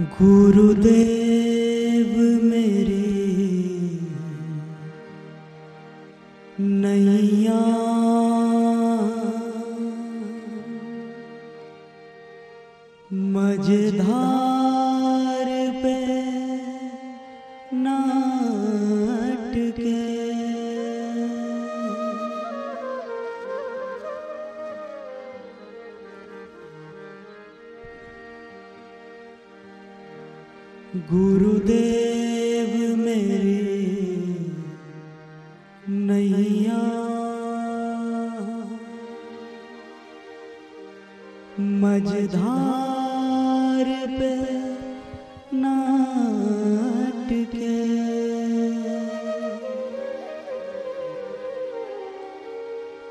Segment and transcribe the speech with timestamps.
[0.00, 1.23] गुरुदेव।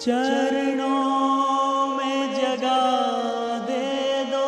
[0.00, 2.82] चरणों में जगा
[3.68, 4.44] दे दो।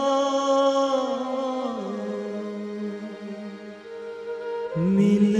[4.78, 5.34] मिल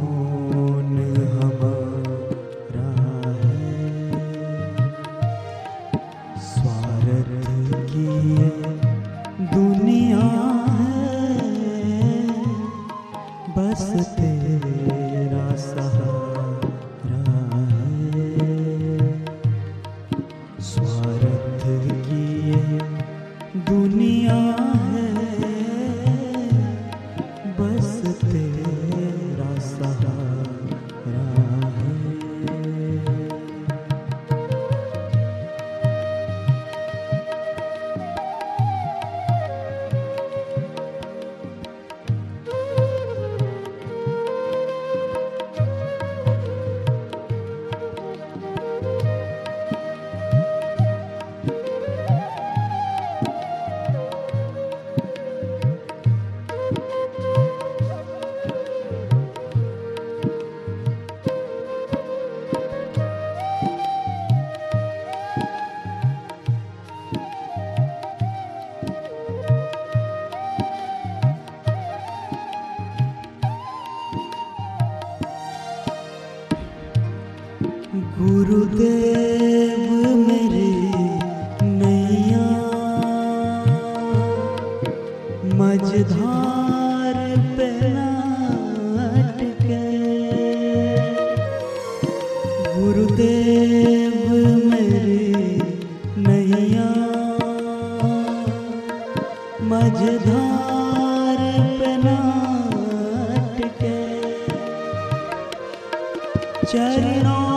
[106.72, 107.51] चरणों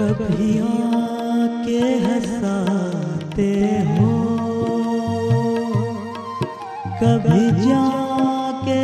[0.00, 3.50] कभी आके हंसाते
[3.88, 4.12] हो
[7.02, 8.80] कभी जाके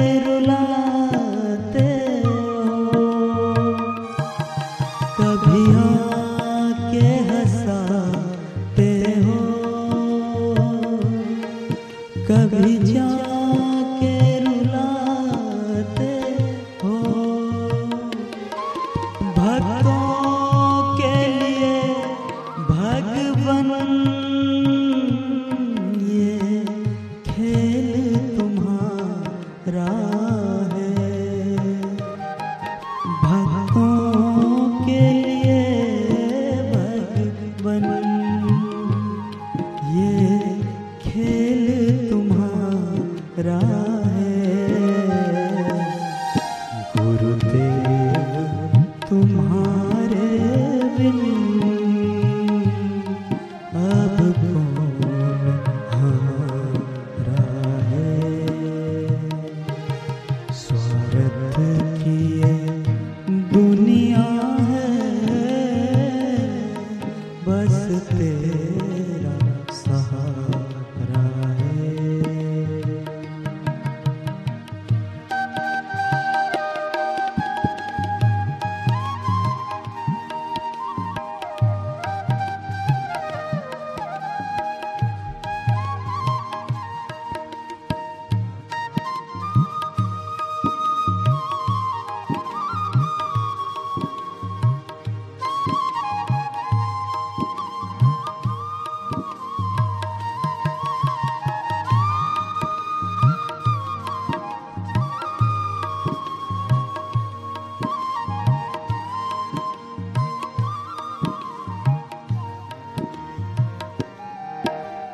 [47.06, 48.72] गुरुदेव
[49.08, 49.75] तुम्हारा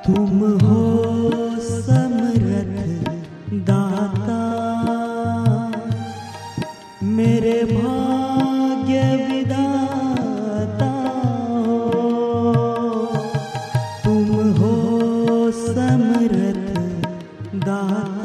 [0.07, 1.05] तुम हो
[1.61, 3.05] समरथ
[3.53, 4.41] दाता।
[7.03, 10.91] मेरे भाग्य विदाता
[11.67, 11.91] हो।
[14.05, 14.73] तुम हो
[15.51, 16.75] समरथ
[17.55, 18.22] दाता।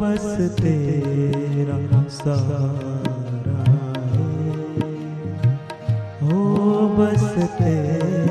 [0.00, 0.26] बस
[0.60, 1.78] तेरा
[2.08, 3.58] सहारा
[6.22, 6.38] हो।
[6.98, 7.24] बस
[7.58, 8.29] तेरा